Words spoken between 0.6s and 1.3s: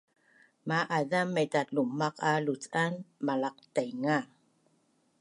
ma azam